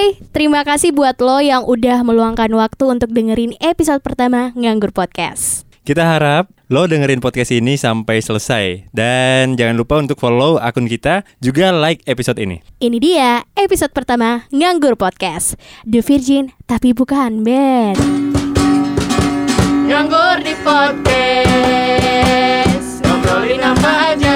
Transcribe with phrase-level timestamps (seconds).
[0.00, 5.68] Hai, terima kasih buat lo yang udah meluangkan waktu untuk dengerin episode pertama Nganggur Podcast.
[5.84, 11.20] Kita harap lo dengerin podcast ini sampai selesai Dan jangan lupa untuk follow akun kita
[11.44, 15.60] Juga like episode ini Ini dia episode pertama Nganggur Podcast.
[15.84, 18.00] The Virgin tapi bukan bad.
[19.84, 21.44] Nganggur di podcast
[23.04, 24.29] Ngobrolin apa aja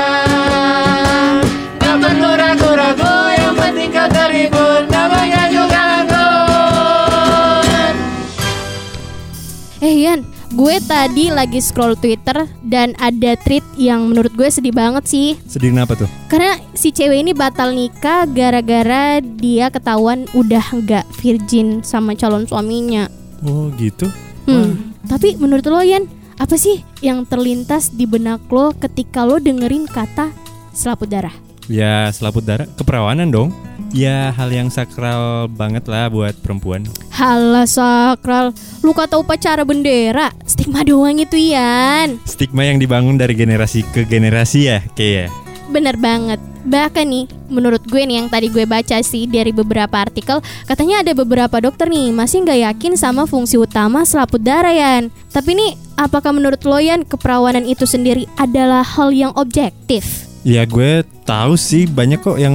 [10.54, 15.28] gue tadi lagi scroll Twitter dan ada tweet yang menurut gue sedih banget sih.
[15.50, 16.06] Sedih kenapa tuh?
[16.30, 23.10] Karena si cewek ini batal nikah gara-gara dia ketahuan udah nggak virgin sama calon suaminya.
[23.42, 24.06] Oh gitu?
[24.46, 24.94] Hmm.
[25.10, 26.06] Tapi menurut lo Yan,
[26.38, 30.30] apa sih yang terlintas di benak lo ketika lo dengerin kata
[30.70, 31.34] selaput darah?
[31.66, 33.50] Ya selaput darah keperawanan dong
[33.94, 36.82] Ya hal yang sakral banget lah buat perempuan
[37.14, 38.50] Halah sakral,
[38.82, 42.18] lu kata upacara bendera, stigma doang itu Yan.
[42.26, 45.30] Stigma yang dibangun dari generasi ke generasi ya kayak
[45.70, 46.42] Bener banget.
[46.66, 51.14] Bahkan nih, menurut gue nih yang tadi gue baca sih dari beberapa artikel, katanya ada
[51.14, 55.14] beberapa dokter nih masih nggak yakin sama fungsi utama selaput darah Yan.
[55.30, 60.33] Tapi nih, apakah menurut lo Yan keperawanan itu sendiri adalah hal yang objektif?
[60.44, 62.52] Ya gue tahu sih banyak kok yang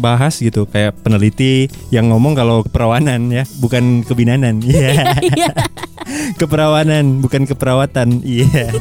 [0.00, 4.64] bahas gitu kayak peneliti yang ngomong kalau keperawanan ya bukan kebinanan.
[4.64, 4.90] Iya.
[5.26, 5.52] Iya.
[6.38, 8.24] keperawanan bukan keperawatan.
[8.24, 8.72] Iya.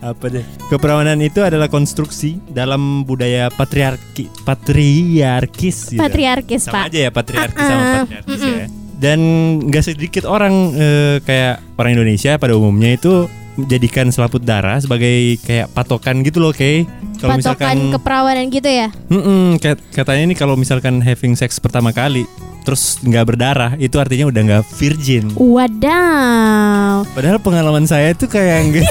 [0.00, 0.44] Apa deh?
[0.68, 6.00] Keperawanan itu adalah konstruksi dalam budaya patriarki patriarkis gitu.
[6.00, 6.84] Patriarkis sama pak.
[6.92, 7.96] aja ya patriarki sama Uh-uh.
[8.04, 8.66] patriarkis ya.
[9.00, 9.20] Dan
[9.64, 13.24] nggak sedikit orang eh, kayak orang Indonesia pada umumnya itu
[13.62, 18.88] menjadikan selaput darah sebagai kayak patokan gitu loh, kayak kalau Patokan misalkan keperawanan gitu ya?
[19.06, 22.24] Mm-mm, kat- katanya nih kalau misalkan having sex pertama kali
[22.60, 25.32] terus nggak berdarah itu artinya udah nggak virgin.
[25.32, 27.08] Wadaw.
[27.10, 28.88] Padahal pengalaman saya itu kayak enggak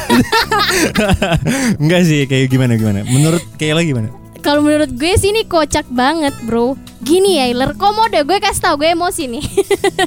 [1.78, 3.06] enggak sih kayak gimana gimana.
[3.06, 4.10] Menurut Kayla gimana?
[4.40, 8.80] Kalau menurut gue sih ini kocak banget bro Gini ya Iler, komodo gue kasih tau
[8.80, 9.44] gue emosi nih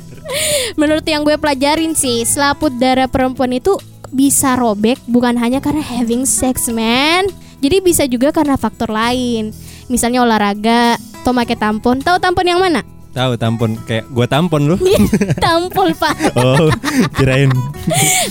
[0.80, 3.76] Menurut yang gue pelajarin sih Selaput darah perempuan itu
[4.12, 7.26] bisa robek bukan hanya karena having sex man.
[7.64, 9.50] Jadi bisa juga karena faktor lain.
[9.88, 12.02] Misalnya olahraga, atau pakai tampon.
[12.02, 12.82] Tahu tampon yang mana?
[13.12, 14.80] Tahu tampon kayak gua tampon loh.
[15.44, 16.72] Tampol pak oh,
[17.14, 17.52] kirain.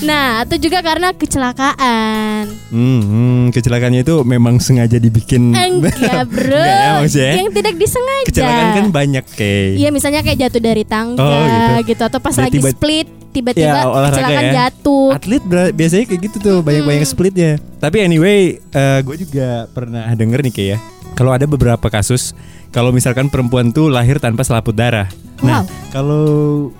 [0.01, 5.53] Nah itu juga karena kecelakaan Hmm, hmm, kecelakaannya itu memang sengaja dibikin.
[5.53, 7.33] Enggak bro Enggak ya maksudnya?
[7.37, 9.69] Yang tidak disengaja Kecelakaan kan banyak kayak.
[9.77, 11.93] Iya misalnya kayak jatuh dari tangga Oh, gitu.
[11.93, 12.01] gitu.
[12.01, 14.53] atau pas Berarti lagi ba- split tiba-tiba Ya, kecelakaan ya.
[14.65, 15.07] jatuh.
[15.13, 17.51] Atlet biasanya kayak gitu tuh banyak-banyak splitnya.
[17.77, 18.57] Tapi anyway,
[19.01, 20.77] gue juga pernah denger nih kayak ya.
[21.21, 22.33] Kalau ada beberapa kasus,
[22.73, 25.05] kalau misalkan perempuan tuh lahir tanpa selaput darah.
[25.45, 25.65] Nah, Wow.
[25.93, 26.25] kalau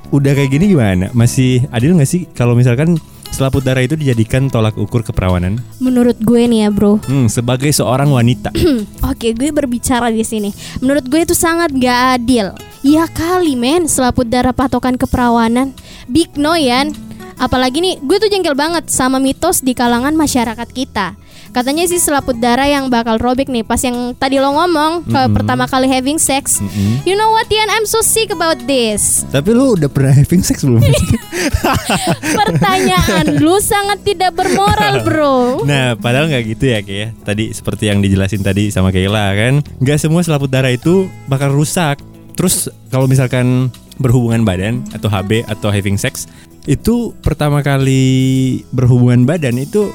[0.09, 1.13] udah kayak gini gimana?
[1.13, 2.97] Masih adil nggak sih kalau misalkan
[3.29, 5.61] selaput darah itu dijadikan tolak ukur keperawanan?
[5.77, 8.49] Menurut gue nih ya bro, Hmm, sebagai seorang wanita.
[9.13, 10.49] oke gue berbicara di sini.
[10.81, 12.49] Menurut gue itu sangat gak adil.
[12.81, 15.69] Ya kali men, selaput darah patokan keperawanan.
[16.09, 16.97] Big no Yan.
[17.37, 21.13] Apalagi nih, gue tuh jengkel banget sama mitos di kalangan masyarakat kita.
[21.51, 25.35] Katanya sih selaput darah yang bakal robek nih pas yang tadi lo ngomong ke Mm-mm.
[25.35, 26.63] pertama kali having sex.
[26.63, 27.03] Mm-mm.
[27.03, 29.27] You know what Yan, I'm so sick about this.
[29.27, 30.79] Tapi lu udah pernah having sex belum?
[32.39, 35.67] Pertanyaan lu sangat tidak bermoral, bro.
[35.67, 37.07] Nah, padahal nggak gitu ya, kayak ya.
[37.27, 41.99] Tadi seperti yang dijelasin tadi sama Kayla kan, nggak semua selaput darah itu bakal rusak.
[42.39, 43.67] Terus kalau misalkan
[43.99, 46.31] berhubungan badan atau HB atau having sex,
[46.69, 49.89] itu pertama kali berhubungan badan itu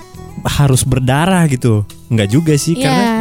[0.46, 1.82] harus berdarah gitu.
[2.06, 3.14] Nggak juga sih, karena Ya,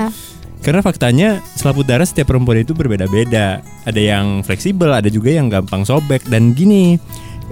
[0.61, 3.61] karena faktanya selaput darah setiap perempuan itu berbeda-beda.
[3.85, 6.97] Ada yang fleksibel, ada juga yang gampang sobek dan gini.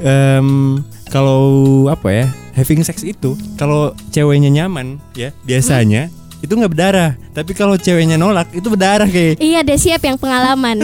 [0.01, 0.81] em,
[1.13, 2.25] kalau apa ya
[2.57, 6.09] having sex itu kalau ceweknya nyaman ya biasanya
[6.41, 7.11] itu nggak berdarah.
[7.31, 9.39] Tapi kalau ceweknya nolak itu berdarah kayak.
[9.39, 10.83] iya deh siap yang pengalaman.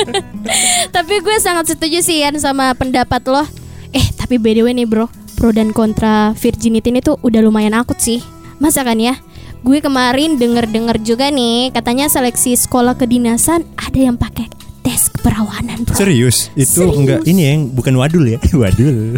[0.96, 3.44] tapi gue sangat setuju sih Yan sama pendapat lo.
[3.92, 5.10] Eh, tapi by the way nih, bro.
[5.40, 8.20] Pro dan kontra virginity ini tuh udah lumayan akut sih.
[8.60, 9.16] Masa kan ya?
[9.64, 14.52] Gue kemarin denger-denger juga nih, katanya seleksi sekolah kedinasan ada yang pakai
[14.84, 15.96] tes keperawanan, bro.
[15.96, 16.52] Serius?
[16.52, 16.96] Itu Serius.
[17.00, 18.36] enggak ini yang bukan wadul ya?
[18.60, 19.16] wadul.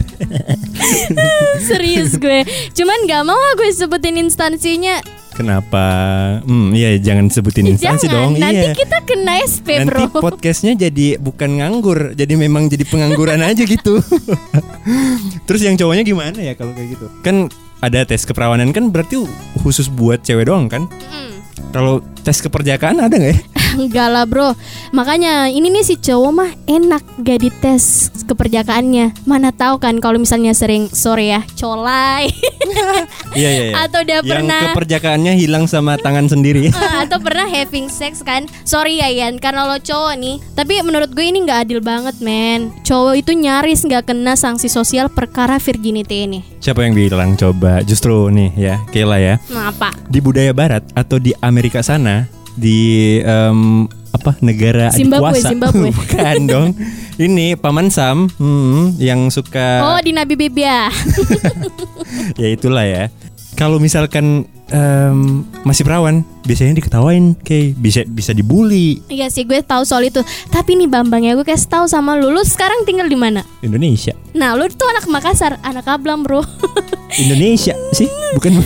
[1.68, 2.46] Serius gue.
[2.70, 5.21] Cuman gak mau gue sebutin instansinya.
[5.32, 5.84] Kenapa?
[6.44, 8.30] Hmm, iya jangan sebutin instansi Jangan, dong.
[8.36, 8.72] nanti iya.
[8.76, 10.20] kita kena SP, Nanti bro.
[10.24, 13.98] podcastnya jadi bukan nganggur, jadi memang jadi pengangguran aja gitu.
[15.48, 17.06] Terus yang cowoknya gimana ya kalau kayak gitu?
[17.24, 17.48] Kan
[17.82, 19.24] ada tes keperawanan kan berarti
[19.64, 20.86] khusus buat cewek doang kan?
[20.86, 21.32] Mm.
[21.72, 23.40] Kalau tes keperjakaan ada nggak ya?
[23.76, 24.54] Enggak lah bro.
[24.92, 29.24] Makanya ini nih si cowok mah enak gak dites keperjakaannya.
[29.24, 32.28] Mana tahu kan kalau misalnya sering Sorry ya colai.
[33.32, 33.74] Iya iya iya.
[33.88, 36.68] Atau udah Yang pernah keperjakaannya hilang sama tangan sendiri.
[36.82, 38.44] Eh, atau pernah having sex kan?
[38.66, 40.36] Sorry ya Yan karena lo cowok nih.
[40.52, 42.74] Tapi menurut gue ini nggak adil banget men.
[42.84, 46.40] Cowok itu nyaris nggak kena sanksi sosial perkara virginity ini.
[46.60, 47.38] Siapa yang bilang?
[47.40, 47.80] Coba?
[47.80, 49.40] Justru nih ya, Kela ya.
[49.48, 49.94] nah apa?
[50.10, 55.88] Di budaya barat atau di Amerika sana di em, apa negara Zimbabwe, Zimbabwe.
[55.98, 56.68] bukan dong.
[57.16, 60.88] Ini paman Sam hmm, yang suka oh di Nabi Bibia.
[62.38, 63.08] Ya itulah ya.
[63.56, 69.00] Kalau misalkan em, masih perawan biasanya diketawain kayak bisa bisa dibully.
[69.08, 70.20] Iya sih gue tahu soal itu.
[70.52, 72.30] Tapi nih Bambang ya gue kasih tahu sama lu.
[72.30, 73.42] Lu sekarang tinggal di mana?
[73.64, 74.12] Indonesia.
[74.36, 76.44] Nah lu tuh anak Makassar anak Ablam bro
[77.18, 77.74] Indonesia.
[77.92, 78.62] Sih bukan.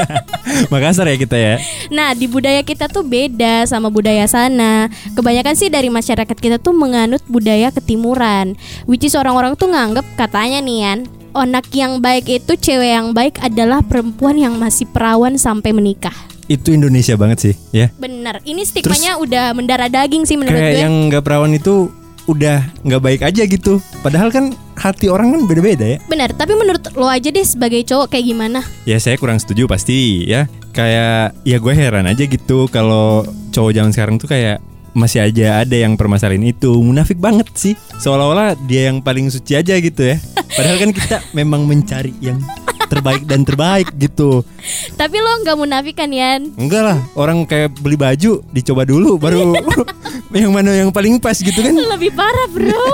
[0.72, 1.54] Makassar ya kita ya.
[1.90, 4.86] Nah di budaya kita tuh beda sama budaya sana.
[5.16, 8.54] Kebanyakan sih dari masyarakat kita tuh menganut budaya ketimuran.
[8.86, 11.00] Which is orang-orang tuh nganggep katanya nih Yan
[11.30, 16.14] Onak yang baik itu cewek yang baik adalah perempuan yang masih perawan sampai menikah.
[16.50, 17.94] Itu Indonesia banget sih ya.
[17.94, 20.82] Bener, ini stigmanya udah mendarah daging sih menurut kayak gue.
[20.82, 21.86] yang nggak perawan itu
[22.32, 23.82] udah nggak baik aja gitu.
[24.00, 25.98] Padahal kan hati orang kan beda-beda ya.
[26.08, 28.60] Bener, tapi menurut lo aja deh sebagai cowok kayak gimana?
[28.88, 30.48] Ya saya kurang setuju pasti ya.
[30.70, 35.76] Kayak ya gue heran aja gitu kalau cowok zaman sekarang tuh kayak masih aja ada
[35.76, 36.70] yang permasalahan itu.
[36.82, 37.74] Munafik banget sih.
[37.98, 40.16] Seolah-olah dia yang paling suci aja gitu ya.
[40.34, 42.38] Padahal kan kita memang mencari yang
[42.90, 44.42] terbaik dan terbaik gitu.
[44.98, 46.50] Tapi lo nggak munafik kan Yan?
[46.58, 49.54] enggak lah orang kayak beli baju dicoba dulu baru
[50.34, 51.70] yang mana yang paling pas gitu kan.
[51.70, 52.86] Lebih parah bro.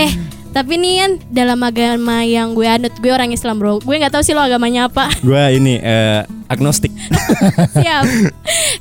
[0.00, 0.08] Eh
[0.56, 3.76] tapi nih Yan dalam agama yang gue anut gue orang Islam bro.
[3.76, 5.12] Gue nggak tahu sih lo agamanya apa.
[5.20, 6.96] Gue ini eh, agnostik.
[7.76, 8.32] Siap.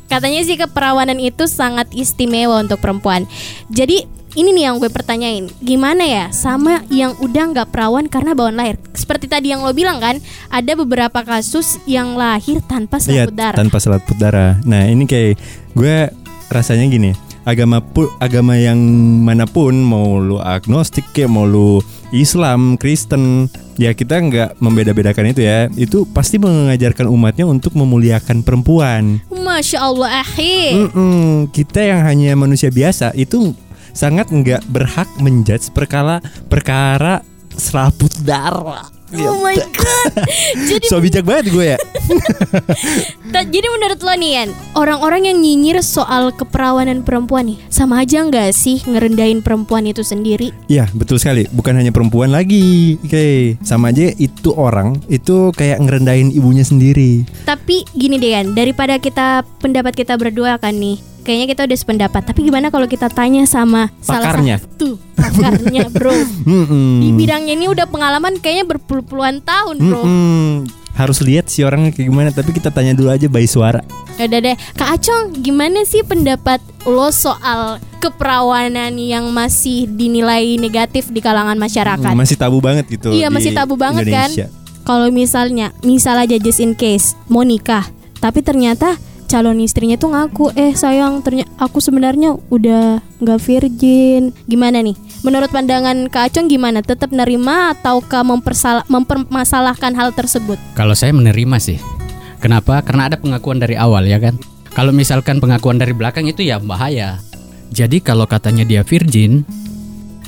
[0.08, 3.28] Katanya sih keperawanan itu sangat istimewa untuk perempuan.
[3.68, 8.60] Jadi ini nih yang gue pertanyain gimana ya sama yang udah nggak perawan karena bawaan
[8.60, 10.20] lahir seperti tadi yang lo bilang kan
[10.52, 14.60] ada beberapa kasus yang lahir tanpa selaput darah tanpa selaput darah.
[14.68, 15.40] Nah, ini kayak
[15.74, 16.12] gue
[16.52, 17.12] rasanya gini,
[17.48, 18.78] agama pu, agama yang
[19.24, 21.80] mana pun mau lu agnostik kayak mau lu
[22.12, 23.48] Islam, Kristen,
[23.80, 25.68] ya kita nggak membeda-bedakan itu ya.
[25.74, 29.24] Itu pasti mengajarkan umatnya untuk memuliakan perempuan.
[29.32, 33.54] masya Allah ahi Mm-mm, kita yang hanya manusia biasa itu
[33.96, 36.20] sangat nggak berhak menjudge perkara
[36.52, 37.24] perkara
[37.56, 38.92] selaput darah.
[39.16, 40.12] oh my god.
[40.68, 41.80] Jadi So bijak banget gue ya.
[43.54, 48.52] Jadi menurut lo nih Yan Orang-orang yang nyinyir soal keperawanan perempuan nih Sama aja nggak
[48.52, 50.52] sih ngerendahin perempuan itu sendiri?
[50.68, 51.48] Ya betul sekali.
[51.54, 52.98] Bukan hanya perempuan lagi.
[53.06, 57.24] Oke Sama aja itu orang Itu kayak ngerendahin ibunya sendiri.
[57.46, 62.22] Tapi gini deh Yan Daripada kita pendapat kita berdua kan nih Kayaknya kita udah sependapat
[62.24, 64.62] Tapi gimana kalau kita tanya sama Pakarnya.
[64.62, 66.14] Salah satu pakarnya bro
[66.46, 67.02] Mm-mm.
[67.02, 70.70] Di bidangnya ini udah pengalaman kayaknya berpuluh-puluhan tahun bro Mm-mm.
[70.94, 73.82] Harus lihat si orangnya kayak gimana Tapi kita tanya dulu aja by suara
[74.16, 81.20] Udah deh Kak Acong gimana sih pendapat lo soal keperawanan yang masih dinilai negatif di
[81.20, 84.48] kalangan masyarakat Mm, Masih tabu banget gitu Iya masih tabu banget kan Indonesia.
[84.82, 87.84] Kalau misalnya Misal aja just in case Mau nikah
[88.16, 88.96] Tapi ternyata
[89.26, 94.96] calon istrinya tuh ngaku Eh sayang ternyata aku sebenarnya udah nggak virgin Gimana nih?
[95.26, 96.86] Menurut pandangan Kak Acong gimana?
[96.86, 100.62] Tetap nerima ataukah mempersala- mempermasalahkan hal tersebut?
[100.78, 101.82] Kalau saya menerima sih.
[102.38, 102.86] Kenapa?
[102.86, 104.38] Karena ada pengakuan dari awal ya kan.
[104.76, 107.18] Kalau misalkan pengakuan dari belakang itu ya bahaya.
[107.74, 109.42] Jadi kalau katanya dia virgin,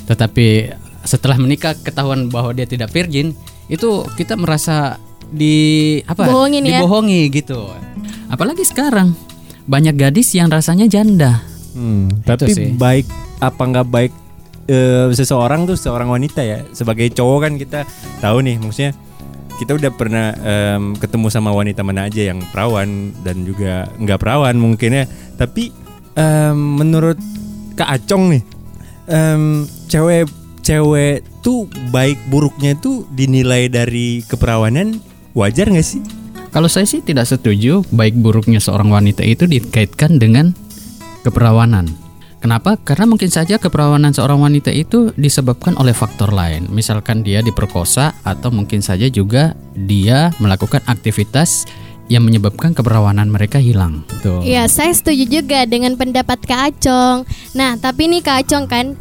[0.08, 0.72] tetapi
[1.06, 3.36] setelah menikah ketahuan bahwa dia tidak virgin,
[3.70, 6.26] itu kita merasa di apa?
[6.26, 6.80] Bohongin ya?
[6.80, 7.70] Dibohongi gitu.
[8.28, 9.16] Apalagi sekarang
[9.68, 11.40] banyak gadis yang rasanya janda.
[11.76, 12.72] Hmm, Tapi sih.
[12.74, 13.06] baik
[13.38, 14.12] Apa nggak baik
[14.66, 17.84] eh, Seseorang tuh Seorang wanita ya Sebagai cowok kan kita
[18.18, 18.96] Tahu nih Maksudnya
[19.58, 24.54] kita udah pernah em, ketemu sama wanita mana aja yang perawan dan juga nggak perawan
[24.54, 25.04] mungkin ya
[25.34, 25.74] tapi
[26.14, 27.18] em, menurut
[27.74, 28.42] Kak Acong nih
[29.10, 30.30] em, cewek
[30.62, 35.02] cewek tuh baik buruknya tuh dinilai dari keperawanan
[35.34, 35.98] wajar nggak sih
[36.48, 40.56] Kalau saya sih tidak setuju baik buruknya seorang wanita itu dikaitkan dengan
[41.22, 42.08] keperawanan.
[42.38, 42.78] Kenapa?
[42.78, 46.70] Karena mungkin saja keperawanan seorang wanita itu disebabkan oleh faktor lain.
[46.70, 51.66] Misalkan dia diperkosa atau mungkin saja juga dia melakukan aktivitas
[52.08, 54.06] yang menyebabkan keperawanan mereka hilang.
[54.24, 57.28] Iya, saya setuju juga dengan pendapat Kak Acong.
[57.52, 58.96] Nah, tapi nih Kak Acong kan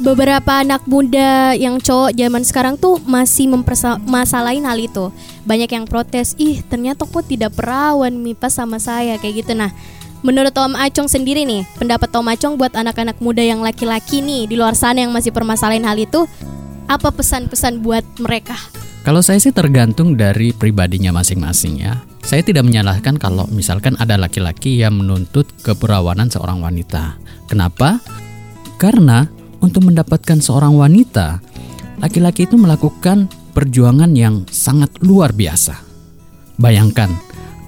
[0.00, 5.12] beberapa anak muda yang cowok zaman sekarang tuh masih mempermasalahin hal itu.
[5.44, 9.52] Banyak yang protes, "Ih, ternyata kok tidak perawan Mipa sama saya." kayak gitu.
[9.52, 9.70] Nah,
[10.24, 14.54] menurut Om Acong sendiri nih, pendapat Om Acong buat anak-anak muda yang laki-laki nih di
[14.56, 16.24] luar sana yang masih permasalahan hal itu,
[16.90, 18.56] apa pesan-pesan buat mereka?
[19.00, 22.04] Kalau saya sih tergantung dari pribadinya masing-masing ya.
[22.20, 27.16] Saya tidak menyalahkan kalau misalkan ada laki-laki yang menuntut keperawanan seorang wanita.
[27.48, 27.96] Kenapa?
[28.76, 29.24] Karena
[29.60, 31.40] untuk mendapatkan seorang wanita,
[32.00, 35.76] laki-laki itu melakukan perjuangan yang sangat luar biasa.
[36.60, 37.08] Bayangkan,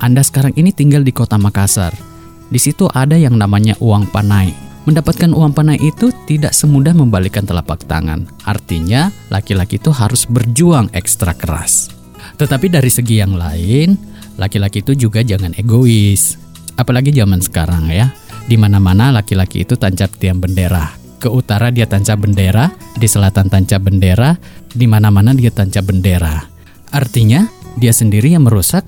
[0.00, 1.94] Anda sekarang ini tinggal di kota Makassar.
[2.52, 4.52] Di situ ada yang namanya uang panai.
[4.82, 8.26] Mendapatkan uang panai itu tidak semudah membalikan telapak tangan.
[8.42, 11.88] Artinya, laki-laki itu harus berjuang ekstra keras.
[12.36, 13.94] Tetapi dari segi yang lain,
[14.36, 16.36] laki-laki itu juga jangan egois.
[16.74, 18.10] Apalagi zaman sekarang ya,
[18.44, 21.01] di mana-mana laki-laki itu tancap tiang bendera.
[21.22, 24.34] Ke utara dia tancap bendera, di selatan tancap bendera,
[24.74, 26.50] di mana-mana dia tancap bendera.
[26.90, 27.46] Artinya,
[27.78, 28.82] dia sendiri yang merusak,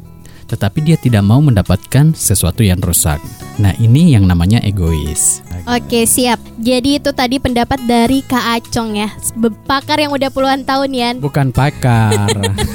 [0.44, 3.18] tetapi dia tidak mau mendapatkan sesuatu yang rusak.
[3.54, 5.40] Nah, ini yang namanya egois.
[5.64, 6.36] Oke siap.
[6.56, 9.08] Jadi itu tadi pendapat dari Kak Acong ya,
[9.64, 12.28] pakar yang udah puluhan tahun ya, Bukan pakar.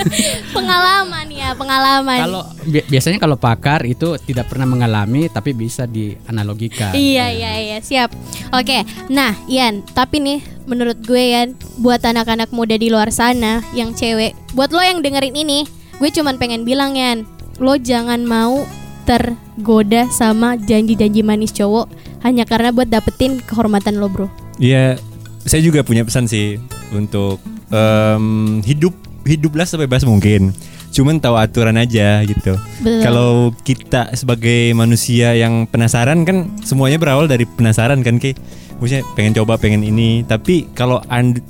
[0.55, 2.19] pengalaman ya, pengalaman.
[2.19, 6.93] kalau bi- biasanya kalau pakar itu tidak pernah mengalami tapi bisa dianalogikan.
[6.93, 8.09] Iya iya iya siap.
[8.49, 13.93] Oke, nah Ian, tapi nih menurut gue Ian, buat anak-anak muda di luar sana yang
[13.93, 15.65] cewek, buat lo yang dengerin ini,
[15.97, 17.25] gue cuman pengen bilang Ian,
[17.59, 18.63] lo jangan mau
[19.03, 21.91] tergoda sama janji-janji manis cowok
[22.23, 24.27] hanya karena buat dapetin kehormatan lo bro.
[24.59, 24.99] Iya,
[25.43, 26.59] saya juga punya pesan sih
[26.91, 27.39] untuk
[27.71, 30.51] em, hidup hiduplah sebebas mungkin.
[30.89, 32.57] Cuman tahu aturan aja gitu.
[32.81, 38.33] Kalau kita sebagai manusia yang penasaran kan semuanya berawal dari penasaran kan Ki.
[38.81, 41.03] Maksudnya pengen coba pengen ini, tapi kalau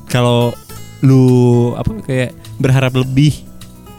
[0.10, 0.52] kalau
[1.00, 3.49] lu apa kayak berharap lebih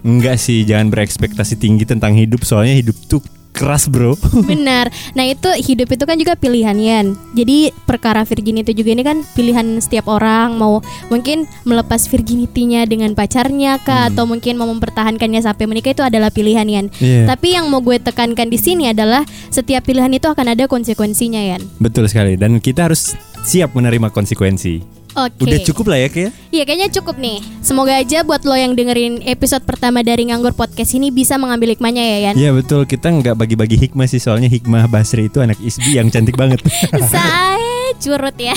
[0.06, 4.14] enggak sih jangan berekspektasi tinggi tentang hidup soalnya hidup tuh keras bro
[4.50, 4.88] Benar.
[5.12, 7.18] Nah itu hidup itu kan juga pilihan Yan.
[7.34, 10.78] Jadi perkara virginity juga ini kan pilihan setiap orang mau
[11.10, 16.64] mungkin melepas virginity-nya dengan pacarnya kah atau mungkin mau mempertahankannya sampai menikah itu adalah pilihan
[16.64, 16.86] Yan.
[17.02, 17.26] Iya.
[17.28, 21.62] Tapi yang mau gue tekankan di sini adalah setiap pilihan itu akan ada konsekuensinya Yan.
[21.82, 23.12] betul sekali dan kita harus
[23.44, 25.42] siap menerima konsekuensi Oke.
[25.42, 26.30] udah cukup lah ya Ki ya?
[26.50, 27.42] Iya kayaknya cukup nih.
[27.66, 32.02] Semoga aja buat lo yang dengerin episode pertama dari Nganggur Podcast ini bisa mengambil hikmahnya
[32.02, 32.34] ya Yan.
[32.38, 36.38] Iya betul kita nggak bagi-bagi hikmah sih soalnya hikmah Basri itu anak Isbi yang cantik
[36.38, 36.62] banget.
[37.12, 37.69] Saya
[38.00, 38.56] curut ya.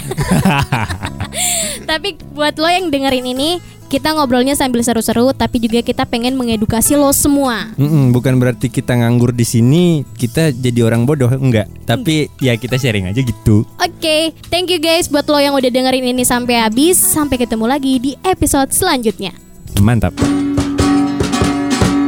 [1.90, 3.60] Tapi buat lo yang dengerin ini,
[3.94, 7.70] kita ngobrolnya sambil seru-seru, tapi juga kita pengen mengedukasi lo semua.
[7.78, 12.82] Mm-mm, bukan berarti kita nganggur di sini kita jadi orang bodoh enggak, tapi ya kita
[12.82, 13.62] sharing aja gitu.
[13.78, 16.98] Oke, thank you guys buat lo yang udah dengerin ini sampai habis.
[16.98, 19.38] Sampai ketemu lagi di episode selanjutnya.
[19.78, 20.18] Mantap.